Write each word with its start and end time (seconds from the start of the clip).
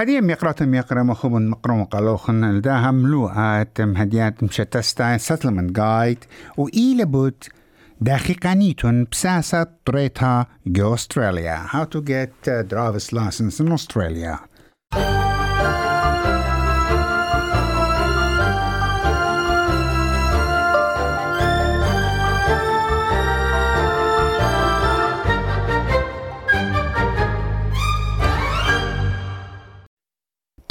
هدية 0.00 0.20
ميقرات 0.20 0.62
ميقرا 0.62 1.02
مخوب 1.02 1.32
مقرا 1.32 1.74
مقالوخن 1.74 2.44
الداها 2.44 2.90
ملوءة 2.90 3.66
هديات 3.78 4.42
مشتستا 4.42 5.18
settlement 5.18 5.72
guide 5.72 6.26
وإلى 6.56 7.04
بود 7.04 7.44
دقيقانيتون 8.00 9.06
بساسة 9.12 9.66
طريتها 9.84 10.46
جو 10.66 10.94
أستراليا 10.94 11.66
how 11.66 11.84
to 11.84 12.00
get 12.00 12.48
a 12.48 12.62
driver's 12.62 13.12
license 13.12 13.60
in 13.60 13.72
Australia. 13.72 14.49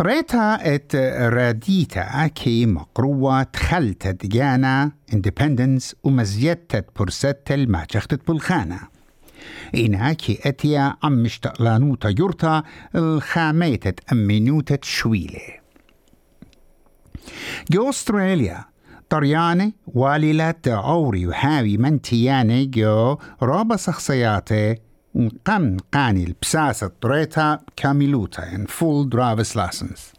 طريتها 0.09 0.75
ات 0.75 0.95
راديتا 1.33 2.27
كي 2.27 2.65
مقروة 2.65 3.43
تخلت 3.43 4.07
دجانا 4.07 4.91
اندبندنس 5.13 5.95
ومزيتت 6.03 6.85
برست 6.99 7.43
الماجختت 7.51 8.27
بالخانة 8.27 8.79
إنا 9.75 10.13
كي 10.13 10.39
أتيا 10.45 10.95
عم 11.03 11.23
مشتقلانوتا 11.23 12.13
يورتا 12.19 12.63
الخاميتت 12.95 13.99
أمينوتت 14.11 14.83
شويلة. 14.83 15.41
جو 17.71 17.89
أستراليا 17.89 18.65
طرياني 19.09 19.73
واللة 19.87 20.55
عوري 20.67 21.27
وحاوي 21.27 21.77
منتياني 21.77 22.65
جو 22.65 23.17
رابا 23.41 23.75
شخصياتي 23.75 24.75
قم 25.45 25.77
قاني 25.93 26.23
البساسة 26.23 26.91
طريتا 27.01 27.59
كاملوتا 27.75 28.55
ان 28.55 28.65
فول 28.65 29.09
درايفرز 29.09 29.57
لاسنس 29.57 30.13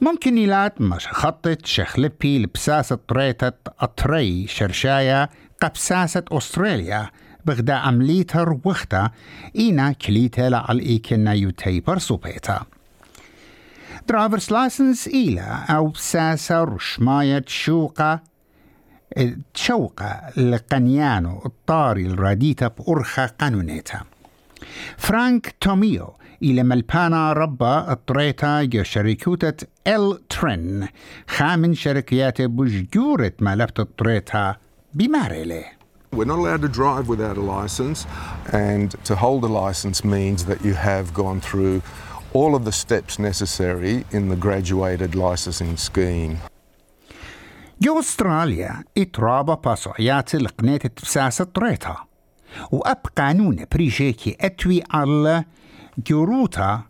ممكن 0.00 0.38
يلات 0.38 0.80
مش 0.80 1.08
خطت 1.08 1.66
شخلبي 1.66 2.36
البساسة 2.36 2.98
طريتا 3.08 3.52
أطري 3.80 4.46
شرشايا 4.46 5.28
قبساسة 5.62 6.24
أستراليا 6.32 7.10
بغدا 7.44 7.74
عمليتها 7.74 8.60
وقتا 8.64 9.10
إينا 9.56 9.92
كليتا 9.92 10.40
لعل 10.48 10.78
إيكنا 10.78 11.32
يوتي 11.32 11.80
برسوبيتا 11.80 12.62
درايفرز 14.08 14.52
لاسنس 14.52 15.08
إيلا 15.08 15.64
أو 15.70 15.88
بساسة 15.88 16.64
رشماية 16.64 17.44
شوقة 17.46 18.20
تشوقة 19.54 20.20
لقنيانو 20.36 21.42
الطاري 21.46 22.06
الراديتا 22.06 22.68
بأرخا 22.68 23.26
قانونيتا 23.26 24.00
فرانك 24.96 25.54
توميو 25.60 26.12
إلى 26.42 26.62
ملبانا 26.62 27.32
ربا 27.32 27.92
الطريتا 27.92 28.62
جو 28.62 28.82
شركوتة 28.82 29.66
ال 29.86 30.28
ترين 30.28 30.88
خامن 31.28 31.74
شركيات 31.74 32.42
بجورة 32.42 33.32
ملبت 33.40 33.80
الطريتا 33.80 34.56
بماريلي 34.94 35.64
We're 36.14 36.26
not 36.26 36.38
allowed 36.38 36.60
to 36.60 36.68
drive 36.68 37.08
without 37.08 37.38
a 37.38 37.40
license, 37.40 38.06
and 38.52 38.90
to 39.04 39.16
hold 39.16 39.44
a 39.44 39.52
license 39.66 40.04
means 40.04 40.44
that 40.44 40.62
you 40.62 40.74
have 40.74 41.14
gone 41.14 41.40
through 41.40 41.80
all 42.34 42.54
of 42.54 42.66
the 42.66 42.72
steps 42.72 43.18
necessary 43.18 44.04
in 44.10 44.28
the 44.28 44.36
graduated 44.36 45.14
licensing 45.14 45.78
scheme. 45.78 46.36
جو 47.80 47.98
أستراليا 47.98 48.84
اترابا 48.98 49.54
باسوعيات 49.54 50.34
لقنيت 50.34 50.86
تبساسة 50.86 51.44
طريتا 51.44 51.96
وأب 52.72 52.98
قانون 53.16 53.64
بريشيكي 53.72 54.36
أتوي 54.40 54.82
على 54.90 55.44
جروتا 56.06 56.82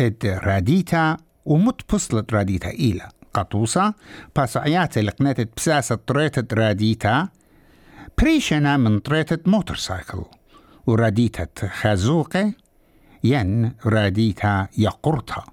إد 0.00 0.40
راديتا 0.44 1.16
ومتبصلت 1.44 2.32
راديتا 2.34 2.70
إلى 2.70 3.08
قطوسة 3.34 3.94
باسوعيات 4.36 4.98
لقنيت 4.98 5.40
تبساسة 5.40 5.94
طريتا 5.94 6.46
راديتا 6.52 7.28
بريشنا 8.18 8.76
من 8.76 8.98
طريتا 8.98 9.38
موتورسايكل 9.46 10.22
وراديتا 10.86 11.46
خازوقة 11.80 12.52
ين 13.24 13.72
راديتا 13.86 14.68
يقرتا 14.78 15.44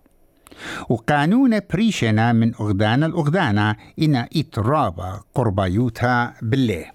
وقانون 0.90 1.60
بريشنا 1.74 2.34
من 2.34 2.56
أغدانا 2.56 3.06
الأغدانا 3.06 3.76
إن 4.02 4.16
إترابا 4.16 5.22
قربايوتا 5.36 6.34
بالله. 6.42 6.86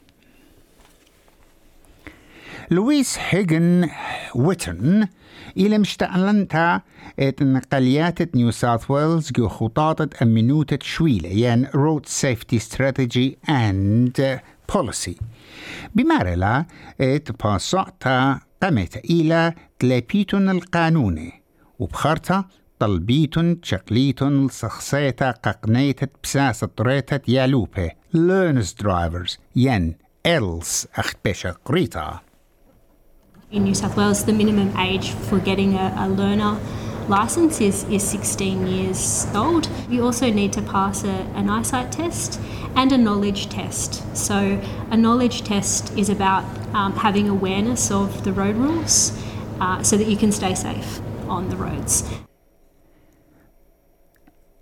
لويس 2.71 3.19
هيجن 3.29 3.89
ويتن 4.35 5.09
إلى 5.57 5.79
مشتعلنتا 5.79 6.81
ات 7.19 7.43
نقليات 7.43 8.37
نيو 8.37 8.51
ساوث 8.51 8.91
ويلز 8.91 9.33
جو 9.33 9.49
خطاطة 9.49 10.09
أمنوتة 10.23 10.79
شويلة 10.83 11.29
ين 11.29 11.67
رود 11.75 12.07
سيفتي 12.07 12.59
ستراتيجي 12.59 13.39
أند 13.49 14.41
بوليسي. 14.75 15.17
بمارلا 15.95 16.65
إت 17.01 17.45
باسعتا 17.45 18.41
قمت 18.63 18.97
إلى 18.97 19.55
تلابيتون 19.79 20.51
القانوني 20.51 21.43
وبخارتا 21.79 22.45
طلبيتن 22.80 23.58
شقليتن 23.64 24.48
سخصيتا 24.52 25.32
ققنيتت 25.32 26.12
بساسة 26.24 26.68
طريتت 26.68 27.30
يالوبة 27.30 27.92
learners 28.14 28.74
drivers 28.84 29.38
ين 29.56 29.96
إلس 30.26 30.88
أخت 30.96 31.18
بشا 31.26 31.56
قريتا 31.66 32.20
In 33.52 33.64
New 33.64 33.76
South 33.76 33.96
Wales, 33.96 34.26
the 34.26 34.34
minimum 34.34 34.76
age 34.78 35.12
for 35.12 35.40
getting 35.40 35.76
a, 35.76 35.94
a 35.98 36.10
learner 36.10 36.60
license 37.08 37.62
is, 37.62 37.84
is 37.86 38.04
16 38.04 38.68
years 38.68 39.28
old. 39.36 39.70
You 39.88 40.04
also 40.04 40.32
need 40.32 40.52
to 40.54 40.62
pass 40.62 41.04
a, 41.04 41.16
an 41.36 41.50
eyesight 41.50 41.92
test 41.92 42.40
and 42.76 42.92
a 42.92 42.98
knowledge 42.98 43.50
test. 43.50 44.04
So, 44.18 44.62
a 44.92 44.98
knowledge 44.98 45.44
test 45.44 45.96
is 45.98 46.10
about 46.10 46.44
um, 46.74 46.94
having 46.94 47.30
awareness 47.30 47.92
of 47.92 48.24
the 48.24 48.34
road 48.34 48.56
rules 48.56 49.18
uh, 49.62 49.84
so 49.84 49.96
that 49.96 50.08
you 50.08 50.18
can 50.18 50.32
stay 50.32 50.56
safe 50.56 51.00
on 51.30 51.50
the 51.50 51.56
roads. 51.56 52.04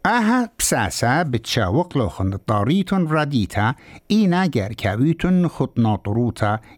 Aha 0.08 0.48
psasa 0.56 1.22
radita 3.08 3.74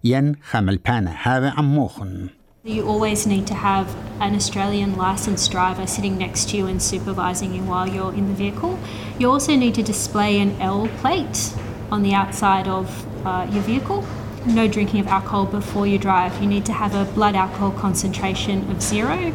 yen 0.03 0.37
chamelpana 0.51 1.15
have. 1.15 2.31
You 2.65 2.89
always 2.89 3.29
need 3.29 3.47
to 3.47 3.55
have 3.55 3.95
an 4.19 4.35
Australian 4.35 4.97
licensed 4.97 5.53
driver 5.53 5.87
sitting 5.87 6.19
next 6.19 6.49
to 6.49 6.57
you 6.57 6.67
and 6.67 6.83
supervising 6.83 7.55
you 7.55 7.63
while 7.63 7.87
you're 7.87 8.13
in 8.13 8.27
the 8.27 8.35
vehicle. 8.35 8.77
You 9.21 9.31
also 9.31 9.55
need 9.55 9.77
to 9.77 9.83
display 9.85 10.41
an 10.41 10.61
L 10.61 10.89
plate 10.99 11.55
on 11.93 12.03
the 12.03 12.15
outside 12.15 12.67
of 12.67 12.91
uh, 13.25 13.47
your 13.53 13.63
vehicle. 13.63 14.05
No 14.45 14.67
drinking 14.67 14.99
of 15.03 15.07
alcohol 15.07 15.47
before 15.47 15.87
you 15.87 15.99
drive. 15.99 16.43
You 16.43 16.49
need 16.49 16.67
to 16.67 16.73
have 16.73 16.97
a 16.97 17.05
blood 17.13 17.37
alcohol 17.37 17.71
concentration 17.71 18.69
of 18.73 18.83
zero 18.83 19.33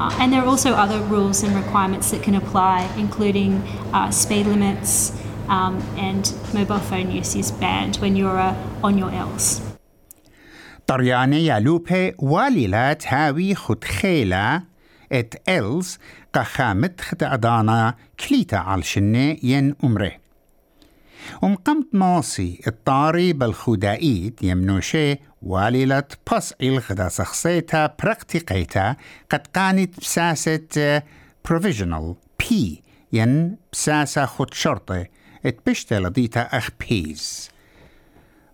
Uh, 0.00 0.20
and 0.20 0.32
there 0.32 0.42
are 0.42 0.46
also 0.46 0.70
other 0.72 1.00
rules 1.14 1.42
and 1.42 1.54
requirements 1.56 2.10
that 2.10 2.22
can 2.22 2.34
apply, 2.34 2.88
including 2.98 3.52
uh, 3.92 4.10
speed 4.10 4.46
limits 4.46 5.12
um, 5.48 5.74
and 5.96 6.34
mobile 6.52 6.78
phone 6.78 7.10
use 7.10 7.34
is 7.34 7.50
banned 7.52 7.96
when 7.96 8.16
you're 8.16 8.38
uh, 8.38 8.54
on 8.82 8.98
your 8.98 9.10
L's. 9.10 9.62
طرياني 10.86 11.46
يالوبي 11.46 12.14
واليلات 12.18 13.06
هاوي 13.06 13.54
خد 13.54 13.84
خيلة 13.84 14.62
ات 15.12 15.34
إلز 15.48 15.98
قخامت 16.34 17.00
خد 17.00 17.24
عدانا 17.24 17.94
كليتا 18.28 18.56
عالشنة 18.56 19.36
ين 19.42 19.74
أمره 19.84 20.12
ومقمت 21.41 21.87
ماصي 21.93 22.61
الطاري 22.67 23.33
بالخدائيت 23.33 24.43
يمنوشي 24.43 25.17
واليلة 25.41 26.03
بس 26.33 26.53
الغدا 26.61 27.09
سخصيتا 27.09 27.95
براكتيقيتا 28.03 28.95
قد 29.29 29.47
كانت 29.53 29.99
بساسة 29.99 31.01
provisional 31.49 32.15
P 32.43 32.53
ين 33.13 33.57
بساسة 33.73 34.25
خد 34.25 34.53
شرطة 34.53 35.05
اتبشت 35.45 35.93
لديتا 35.93 36.41
أخ 36.41 36.69
بيز 36.89 37.49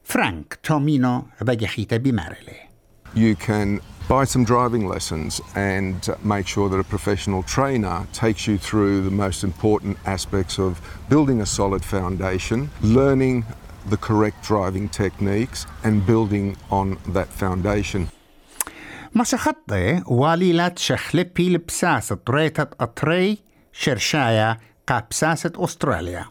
فرانك 0.03 0.59
تومينو 0.63 1.25
بجحيتا 1.41 1.97
بمارلي 1.97 2.67
You 3.15 3.35
can 3.47 3.81
buy 4.08 4.24
some 4.24 4.44
driving 4.44 4.84
lessons 4.94 5.40
and 5.54 5.96
make 6.22 6.46
sure 6.46 6.68
that 6.68 6.78
a 6.78 6.84
professional 6.84 7.42
trainer 7.42 8.06
takes 8.12 8.46
you 8.48 8.58
through 8.58 9.02
the 9.08 9.10
most 9.24 9.44
important 9.44 9.96
aspects 10.06 10.58
of 10.58 10.80
building 11.08 11.40
a 11.40 11.46
solid 11.46 11.82
foundation, 11.84 12.70
learning 12.82 13.44
the 13.92 13.96
correct 13.96 14.38
driving 14.42 14.88
techniques, 14.88 15.66
and 15.84 16.06
building 16.06 16.56
on 16.70 16.98
that 17.16 17.28
foundation. 17.28 18.08
مسخطة 19.14 20.02
واليلة 20.06 20.72
شخلبي 20.76 21.48
لبساسة 21.48 22.14
طريتة 22.26 22.66
أطري 22.80 23.38
شرشايا 23.72 24.58
قابساسة 24.88 25.52
أستراليا 25.56 26.26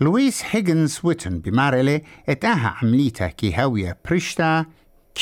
لويس 0.00 0.42
هيجنز 0.50 1.00
ويتن 1.04 1.38
بمارلي 1.38 2.02
اتاها 2.28 2.76
عمليتا 2.82 3.26
كي 3.28 3.54
هاوية 3.54 3.98
بريشتا 4.08 4.66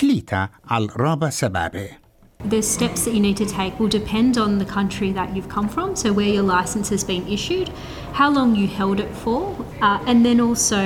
كليتا 0.00 0.48
على 0.70 0.88
رابا 0.96 1.30
سبابه 1.30 2.00
The 2.44 2.62
steps 2.62 3.04
that 3.04 3.12
you 3.12 3.20
need 3.20 3.36
to 3.36 3.44
take 3.44 3.78
will 3.78 3.88
depend 3.88 4.38
on 4.38 4.56
the 4.56 4.64
country 4.64 5.12
that 5.12 5.36
you've 5.36 5.50
come 5.50 5.68
from, 5.68 5.94
so 5.94 6.10
where 6.10 6.26
your 6.26 6.42
license 6.42 6.88
has 6.88 7.04
been 7.04 7.28
issued, 7.28 7.68
how 8.14 8.30
long 8.30 8.56
you 8.56 8.66
held 8.66 8.98
it 8.98 9.14
for, 9.14 9.54
uh, 9.82 10.02
and 10.06 10.24
then 10.24 10.40
also 10.40 10.80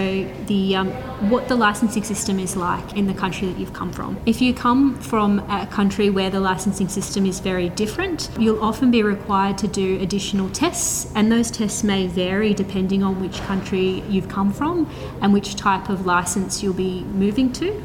the 0.47 0.75
um, 0.75 0.91
what 1.31 1.47
the 1.47 1.55
licensing 1.55 2.03
system 2.03 2.41
is 2.41 2.57
like 2.57 2.97
in 2.97 3.07
the 3.07 3.15
country 3.15 3.47
that 3.47 3.57
you've 3.57 3.73
come 3.73 3.93
from. 3.93 4.19
If 4.27 4.43
you 4.43 4.53
come 4.53 4.97
from 4.97 5.39
a 5.49 5.69
country 5.69 6.11
where 6.11 6.29
the 6.29 6.41
licensing 6.41 6.89
system 6.89 7.25
is 7.25 7.39
very 7.39 7.69
different, 7.69 8.31
you'll 8.37 8.63
often 8.71 8.91
be 8.91 9.05
required 9.05 9.57
to 9.59 9.69
do 9.69 10.01
additional 10.01 10.51
tests, 10.51 11.13
and 11.15 11.31
those 11.31 11.53
tests 11.53 11.85
may 11.85 12.09
vary 12.09 12.53
depending 12.53 13.05
on 13.05 13.21
which 13.21 13.39
country 13.43 14.03
you've 14.09 14.29
come 14.29 14.53
from 14.53 14.91
and 15.23 15.33
which 15.33 15.55
type 15.55 15.89
of 15.89 16.05
license 16.05 16.65
you'll 16.65 16.83
be 16.91 17.05
moving 17.05 17.53
to. 17.53 17.81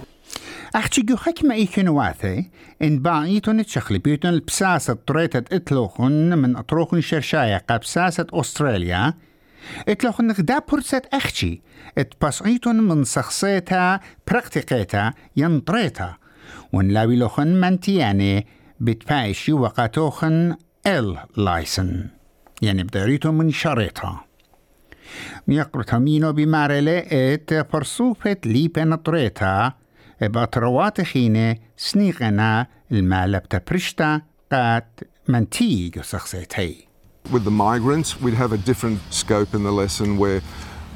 أحكي 0.74 1.02
جو 1.02 1.16
حكمة 1.16 1.54
إيكن 1.54 1.88
واثي. 1.88 2.50
إن 2.82 2.98
باعيتون 2.98 3.64
تشخلي 3.64 3.98
بيتون 3.98 4.30
البساسة 4.30 4.94
طريتة 4.94 5.56
إتلوخن 5.56 6.38
من 6.38 6.56
أطروخن 6.56 7.00
شرشاية 7.00 7.56
قبساسة 7.56 8.26
أستراليا. 8.32 9.14
إتلوخن 9.88 10.30
غدا 10.30 10.58
برسة 10.72 11.02
أخشي. 11.12 11.62
إتبسعيتون 11.98 12.80
من 12.80 13.04
شخصيتا 13.04 14.00
براكتيكيتا 14.30 15.12
ينطريتا 15.36 16.14
ونلاوي 16.72 17.16
لوخن 17.16 17.60
منتياني 17.60 18.46
بتبايشي 18.80 19.52
وقاتوخن 19.52 20.56
إل 20.86 21.18
لايسن. 21.36 22.06
يعني 22.62 22.82
بداريتون 22.82 23.34
من 23.34 23.50
شريطها. 23.50 24.24
ميقرتها 25.48 25.98
مينو 25.98 26.32
بمارلة 26.32 26.98
إت 26.98 27.54
برسوفة 27.72 28.36
لي 28.44 28.68
بنطريتا 30.23 30.27
بأطروات 30.27 31.01
خينة 31.01 31.55
سنيغنا 31.77 32.67
المالب 32.91 33.43
تبرشتا 33.49 34.21
قات 34.51 34.99
منتيج 35.27 36.01
سخصيتي 36.01 36.89
With 37.31 37.43
the 37.43 37.51
migrants, 37.51 38.19
we'd 38.19 38.33
have 38.33 38.53
a 38.53 38.57
different 38.57 38.99
scope 39.11 39.53
in 39.53 39.63
the 39.63 39.71
lesson 39.71 40.17
where 40.17 40.41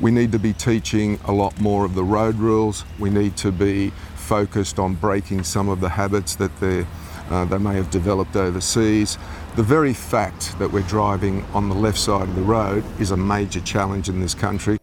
we 0.02 0.10
need 0.10 0.32
to 0.32 0.40
be 0.40 0.54
teaching 0.54 1.20
a 1.26 1.32
lot 1.32 1.60
more 1.62 1.86
of 1.86 1.94
the 1.94 2.04
road 2.04 2.36
rules. 2.36 2.86
We 2.98 3.10
need 3.10 3.38
to 3.38 3.52
be 3.52 3.92
focused 4.16 4.80
on 4.80 4.96
breaking 4.96 5.44
some 5.44 5.70
of 5.70 5.80
the 5.80 5.90
habits 5.90 6.36
that 6.38 6.60
they 6.60 6.86
uh, 7.30 7.46
they 7.46 7.58
may 7.58 7.76
have 7.76 7.90
developed 7.90 8.36
overseas. 8.36 9.18
The 9.56 9.64
very 9.64 9.94
fact 9.94 10.58
that 10.60 10.72
we're 10.74 10.90
driving 10.98 11.46
on 11.54 11.70
the 11.70 11.76
left 11.76 12.00
side 12.00 12.28
of 12.28 12.36
the 12.36 12.42
road 12.42 12.84
is 13.00 13.12
a 13.12 13.18
major 13.18 13.62
challenge 13.62 14.10
in 14.10 14.20
this 14.20 14.34
country. 14.34 14.78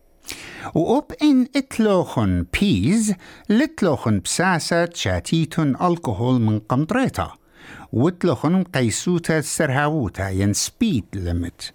وأب 0.73 1.05
إن 1.21 1.47
إتلوخن 1.55 2.45
بيز 2.61 3.13
لتلوخن 3.49 4.19
بساسة 4.19 4.89
شاتيتون 4.93 5.75
الكحول 5.81 6.41
من 6.41 6.59
قمطريتا 6.59 7.31
وتلوخن 7.93 8.63
قيسوتا 8.63 9.41
سرهاوتا 9.41 10.29
ين 10.29 10.53
سبيد 10.53 11.05
ليمت 11.13 11.71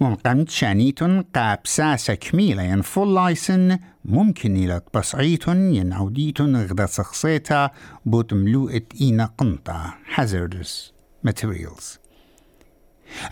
ومقامت 0.00 0.50
شانيتون 0.50 1.22
قابساسة 1.22 2.14
كميلة 2.14 2.62
ين 2.62 2.82
فول 2.82 3.14
لايسن 3.14 3.78
ممكن 4.04 4.56
إلى 4.56 4.80
بصعيتون 4.94 5.74
ين 5.74 5.92
عوديتون 5.92 6.56
غدا 6.56 6.86
سخصيتا 6.86 7.70
بوت 8.06 8.32
ملوئة 8.32 8.82
إينا 9.00 9.30
قنطة 9.38 9.94
hazardous 10.16 10.92
materials. 11.26 12.03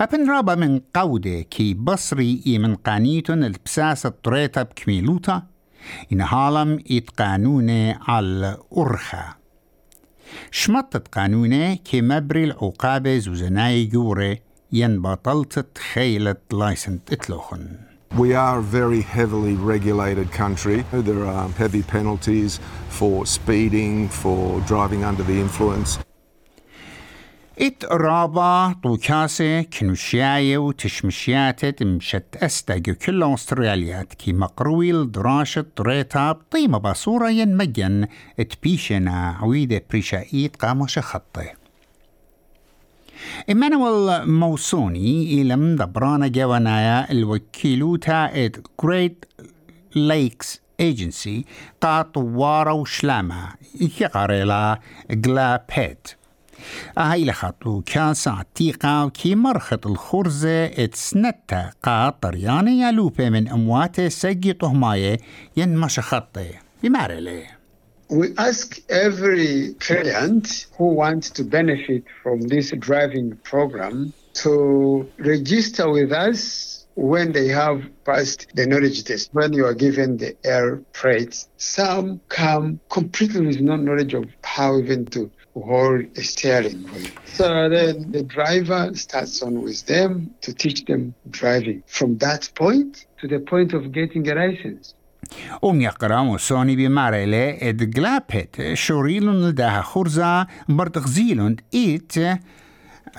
أبن 0.00 0.30
رابا 0.30 0.54
من 0.54 0.80
قودة 0.94 1.40
كي 1.40 1.74
بصري 1.74 2.42
إي 2.46 2.58
من 2.58 2.74
قانيتون 2.76 3.44
البساسة 3.44 4.12
طريتا 4.22 4.62
بكميلوتا 4.62 5.42
إن 6.12 6.20
هالم 6.20 6.78
إت 6.90 7.10
قانونة 7.10 7.98
على 8.08 8.56
أرخا 8.78 9.34
شمطت 10.50 11.08
قانونة 11.08 11.74
كي 11.74 12.02
مبري 12.02 12.44
العقابة 12.44 13.18
زوزناي 13.18 13.84
جورة 13.84 14.38
ين 14.72 15.02
بطلت 15.02 15.78
خيلة 15.92 16.36
لايسنت 16.52 17.12
إتلوخن 17.12 17.68
We 18.14 18.34
are 18.34 18.58
a 18.58 18.62
very 18.62 19.00
heavily 19.00 19.54
regulated 19.54 20.30
country. 20.32 20.84
There 20.92 21.24
are 21.24 21.48
heavy 21.48 21.82
penalties 21.82 22.60
for 22.90 23.24
speeding, 23.24 24.10
for 24.10 24.60
driving 24.66 25.02
under 25.02 25.22
the 25.22 25.40
influence. 25.40 25.98
إت 27.60 27.84
رابا 27.84 28.74
طوكاسة 28.82 29.62
كنوشياية 29.62 30.58
وتشمشياتت 30.58 31.82
مشت 31.82 32.36
أستاجو 32.36 32.94
كل 32.94 33.22
أستراليات 33.22 34.14
كي 34.14 34.32
مقرويل 34.32 35.12
دراشة 35.12 35.66
ريتا 35.80 36.32
بطيمة 36.32 36.78
بصورة 36.78 37.30
ين 37.30 37.56
مجن 37.56 38.06
إتبيشنا 38.40 39.36
عويدة 39.40 39.82
بريشايت 39.90 40.56
قاموش 40.56 40.98
خطي. 40.98 41.48
إيمانويل 43.48 44.30
موسوني 44.30 45.42
إلم 45.42 45.76
دبرانا 45.76 46.28
جوانايا 46.28 47.10
الوكيلوتا 47.10 48.44
إت 48.44 48.66
جريت 48.82 49.24
ليكس 49.96 50.60
ايجنسي 50.80 51.44
قاط 51.80 52.16
وارا 52.16 52.72
وشلامة. 52.72 53.48
يقاريلا 54.00 54.80
جلا 55.10 55.64
بيت 55.76 56.08
هاي 56.98 57.24
لخطو 57.24 57.82
كان 57.86 58.14
ساعتيقا 58.14 59.08
كي 59.08 59.34
مرخط 59.34 59.86
الخرزة 59.86 60.64
اتسنتا 60.64 61.70
قا 61.82 62.10
طرياني 62.10 62.80
يالوبة 62.80 63.30
من 63.30 63.48
أمواته 63.48 64.08
سجي 64.08 64.52
طهماية 64.52 65.18
ين 65.56 65.76
مش 65.76 66.00
خطي 66.00 66.50
بمارلي 66.82 67.42
We 68.10 68.34
ask 68.36 68.78
every 68.90 69.72
client 69.80 70.66
who 70.76 70.88
wants 71.02 71.30
to 71.30 71.42
benefit 71.42 72.04
from 72.22 72.42
this 72.42 72.70
driving 72.78 73.28
program 73.42 74.12
to 74.42 75.08
register 75.16 75.90
with 75.90 76.12
us 76.12 76.84
when 76.94 77.32
they 77.32 77.48
have 77.48 77.82
passed 78.04 78.48
the 78.54 78.66
knowledge 78.66 79.04
test, 79.04 79.30
when 79.32 79.52
you 79.54 79.64
are 79.64 79.74
given 79.74 80.18
the 80.18 80.36
air 80.44 80.82
freight. 80.92 81.46
Some 81.56 82.20
come 82.28 82.80
completely 82.90 83.46
with 83.46 83.60
no 83.60 83.76
knowledge 83.76 84.14
of 84.14 84.26
how 84.44 84.78
even 84.78 85.06
to 85.06 85.30
hold 85.53 86.05
a 86.17 86.23
steering 86.23 86.83
wheel. 86.91 87.11
So 87.25 87.69
then 87.69 88.11
the 88.11 88.23
driver 88.23 88.91
starts 88.93 89.41
on 89.41 89.61
with 89.61 89.85
them 89.85 90.09
to 90.41 90.53
teach 90.53 90.85
them 90.85 91.13
driving 91.29 91.83
from 91.87 92.17
that 92.17 92.49
point 92.55 93.05
to 93.19 93.27
the 93.27 93.39
point 93.39 93.73
of 93.73 93.91
getting 93.91 94.27
a 94.29 94.35
license. 94.35 94.93
أم 95.63 95.81
يقرأ 95.81 96.23
موسوني 96.23 96.75
بمارلي 96.75 97.69
إد 97.69 97.97
غلابت 97.97 98.73
شوريلون 98.73 99.49
لداها 99.49 99.81
خرزة 99.81 100.47
برتغزيلون 100.69 101.55
إيت 101.73 102.17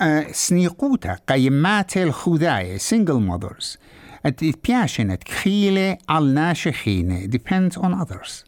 آه، 0.01 0.31
سنيقوتا 0.31 1.17
قيمات 1.27 1.97
الخذاية 1.97 2.77
single 2.77 3.21
mothers 3.31 3.77
ات 4.25 4.43
بياشنت 4.67 5.23
كخيلة 5.23 5.97
على 6.09 6.25
ناشخينة 6.25 7.27
depends 7.27 7.77
on 7.77 7.93
others 7.93 8.43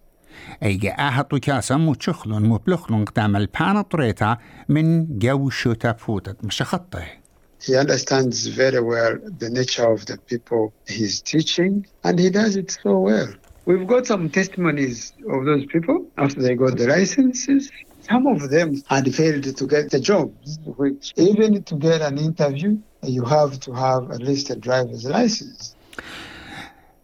أيجا 0.62 0.90
أهطو 0.90 1.38
كاسا 1.38 1.76
متشخلون 1.76 2.42
مبلخلون 2.42 3.04
قدام 3.04 3.36
البانا 3.36 3.82
طريتا 3.82 4.36
من 4.68 5.18
جو 5.18 5.50
شوتا 5.50 5.92
فوتت 5.92 6.44
مشخطه 6.44 7.02
He 7.58 7.74
understands 7.74 8.46
very 8.46 8.80
well 8.80 9.14
the 9.38 9.50
nature 9.50 9.90
of 9.92 10.06
the 10.06 10.18
people 10.18 10.72
he's 10.86 11.20
teaching, 11.20 11.86
and 12.04 12.16
he 12.18 12.30
does 12.30 12.54
it 12.54 12.70
so 12.82 12.92
well. 12.98 13.30
We've 13.64 13.86
got 13.86 14.06
some 14.06 14.30
testimonies 14.30 15.12
of 15.34 15.44
those 15.48 15.64
people 15.66 16.06
after 16.16 16.40
they 16.42 16.54
got 16.54 16.76
the 16.76 16.86
licenses. 16.86 17.72
Some 18.08 18.24
of 18.28 18.50
them 18.50 18.68
had 18.86 19.12
failed 19.12 19.56
to 19.60 19.66
get 19.66 19.90
the 19.90 19.98
job, 19.98 20.32
which 20.76 21.12
even 21.16 21.64
to 21.64 21.74
get 21.74 22.00
an 22.02 22.18
interview, 22.18 22.78
you 23.02 23.24
have 23.24 23.58
to 23.66 23.72
have 23.72 24.02
at 24.12 24.22
least 24.22 24.50
a 24.50 24.56
driver's 24.56 25.04
license. 25.04 25.74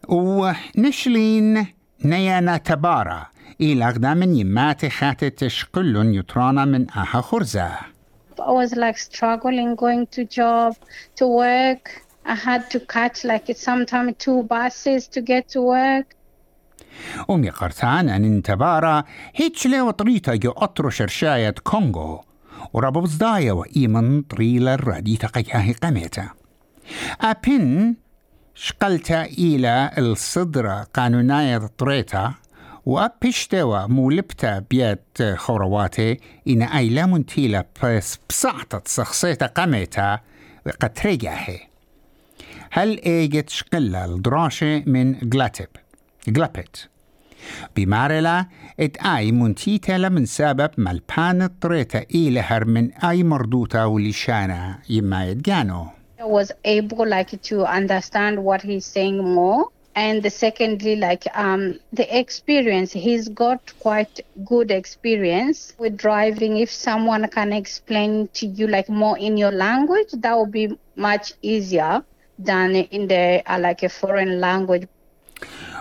ونشلين 0.09 1.67
نيانا 2.05 2.57
تبارا 2.57 3.25
إلى 3.61 3.85
أقدام 3.85 4.23
يمات 4.23 4.85
خاتت 4.85 5.47
شقل 5.47 6.17
يطرانا 6.17 6.65
من 6.65 6.91
أها 6.91 7.21
خرزة 7.21 7.93
I 8.39 8.51
was 8.51 8.75
like 8.75 8.97
struggling 8.97 9.75
going 9.75 10.05
to 10.07 10.25
job, 10.25 10.75
to 11.15 11.25
work. 11.27 11.83
I 12.25 12.35
had 12.35 12.69
to 12.71 12.79
catch 12.79 13.23
like 13.23 13.47
sometimes 13.55 14.15
two 14.17 14.43
buses 14.43 15.07
to 15.07 15.21
get 15.21 15.47
to 15.53 15.61
work. 15.61 16.15
أمي 17.29 17.49
قرتان 17.49 18.09
أن 18.09 18.23
انتبارا 18.25 19.03
هيتش 19.35 19.67
لي 19.67 19.81
وطريتا 19.81 20.35
جو 20.35 20.51
أطرو 20.51 20.89
شرشاية 20.89 21.55
كونغو 21.63 22.21
وربو 22.73 23.01
بزدايا 23.01 23.51
وإيمن 23.51 24.21
طريلا 24.21 24.73
الراديتا 24.73 25.27
قياه 25.27 25.73
قميتا 25.83 26.29
أبن 27.21 27.95
شقلتا 28.55 29.25
إلى 29.25 29.91
الصدرة 29.97 30.87
قانوناية 30.93 31.57
طريتا 31.77 32.33
وأبشتوا 32.85 33.87
مولبتا 33.87 34.59
بيت 34.71 35.23
خورواتي 35.35 36.19
إن 36.47 36.61
أيلا 36.61 37.05
منتيلا 37.05 37.65
بس 37.83 38.19
بسعطت 38.29 38.87
شخصيتا 38.87 39.45
قميتا 39.45 40.19
قد 40.81 41.27
هل 42.71 42.99
إيجت 42.99 43.49
شقلة 43.49 44.05
الدراشة 44.05 44.83
من 44.85 45.29
جلاتب 45.29 45.67
جلابت 46.27 46.89
بمارلا 47.75 48.45
إت 48.79 48.97
أي 48.97 49.31
منتيتا 49.31 50.09
من 50.09 50.25
سبب 50.25 50.69
ملبان 50.77 51.47
طريتا 51.47 52.05
إلهر 52.15 52.65
من 52.65 52.93
أي 52.93 53.23
مردوتا 53.23 53.83
ولشانا 53.85 54.79
يما 54.89 55.25
يدقانو 55.25 55.87
I 55.87 56.02
was 56.22 56.52
able 56.64 57.06
like 57.06 57.40
to 57.42 57.64
understand 57.64 58.42
what 58.42 58.60
he's 58.62 58.86
saying 58.86 59.18
more 59.22 59.70
and 59.94 60.32
secondly 60.32 60.94
like 60.96 61.24
um 61.34 61.78
the 61.92 62.06
experience 62.18 62.92
he's 62.92 63.28
got 63.28 63.60
quite 63.80 64.20
good 64.44 64.70
experience 64.70 65.74
with 65.78 65.96
driving 65.96 66.56
if 66.58 66.70
someone 66.70 67.26
can 67.28 67.52
explain 67.52 68.28
to 68.38 68.46
you 68.46 68.66
like 68.66 68.88
more 68.88 69.16
in 69.18 69.36
your 69.36 69.50
language 69.50 70.10
that 70.12 70.36
would 70.38 70.52
be 70.52 70.66
much 70.96 71.32
easier 71.42 72.04
than 72.38 72.76
in 72.76 73.08
the 73.08 73.42
uh, 73.46 73.58
like 73.58 73.82
a 73.82 73.88
foreign 73.88 74.40
language 74.40 74.86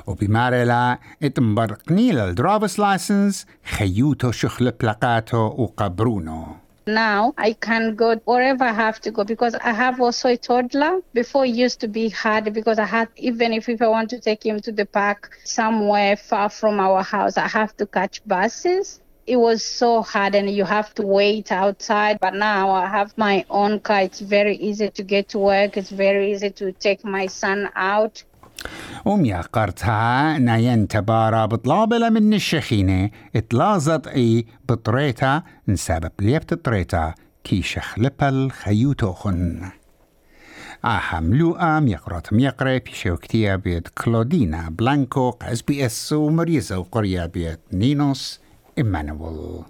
وبمارلا 0.07 0.97
اتمبرقني 1.23 2.11
للدرافس 2.11 2.79
لايسنس 2.79 3.45
خيوتو 3.65 4.31
شخل 4.31 4.71
بلاقاتو 4.71 5.37
وقبرونو 5.37 6.60
now 6.86 7.32
I 7.38 7.52
can 7.52 7.94
go 7.94 8.16
wherever 8.24 8.64
I 8.64 8.72
have 8.72 9.00
to 9.02 9.10
go 9.12 9.22
because 9.24 9.54
I 9.54 9.72
have 9.72 10.00
also 10.00 10.28
a 10.30 10.36
toddler. 10.36 11.00
Before 11.12 11.44
it 11.44 11.54
used 11.54 11.80
to 11.80 11.88
be 11.88 12.08
hard 12.08 12.52
because 12.52 12.78
I 12.78 12.86
had 12.86 13.08
even 13.16 13.52
if, 13.52 13.68
if 13.68 13.80
I 13.80 13.88
want 13.88 14.10
to 14.10 14.20
take 14.20 14.44
him 14.44 14.60
to 14.60 14.72
the 14.72 14.86
park 14.86 15.30
somewhere 15.44 16.16
far 16.16 16.48
from 16.48 16.80
our 16.80 17.02
house, 17.02 17.36
I 17.36 17.46
have 17.46 17.76
to 17.76 17.86
catch 17.86 18.24
buses. 18.26 19.00
It 19.26 19.36
was 19.36 19.64
so 19.64 20.02
hard 20.02 20.34
and 20.34 20.50
you 20.50 20.64
have 20.64 20.92
to 20.94 21.06
wait 21.06 21.52
outside. 21.52 22.18
But 22.20 22.34
now 22.34 22.70
I 22.70 22.86
have 22.88 23.16
my 23.16 23.44
own 23.48 23.78
car. 23.78 24.02
It's 24.02 24.20
very 24.20 24.56
easy 24.56 24.90
to 24.90 25.02
get 25.04 25.28
to 25.28 25.38
work. 25.38 25.76
It's 25.76 25.90
very 25.90 26.32
easy 26.32 26.50
to 26.50 26.72
take 26.72 27.04
my 27.04 27.26
son 27.26 27.70
out. 27.76 28.24
وميا 29.04 29.40
قرتها 29.40 30.38
ناين 30.38 30.88
تبارا 30.88 31.46
بطلابلة 31.46 32.08
من 32.08 32.34
الشخينة 32.34 33.10
اتلازت 33.36 34.06
إي 34.06 34.46
بطريتا 34.68 35.42
نسبب 35.68 36.12
ليبت 36.20 36.54
طريتا 36.54 37.14
كي 37.44 37.62
شخلبل 37.62 38.50
خيوتوخن. 38.50 39.70
آهم 40.84 41.34
لوام 41.34 41.88
يقرات 41.88 42.32
ميقري 42.32 42.78
بيشو 42.78 43.16
كتيا 43.16 43.56
بيت 43.56 43.88
كلودينا 43.88 44.70
بلانكو 44.70 45.34
اس 45.42 45.62
بي 45.62 45.86
إس 45.86 46.12
ومريزة 46.12 46.78
وقرية 46.78 47.26
بيت 47.26 47.60
نينوس 47.72 48.40
إيمانويل 48.78 49.62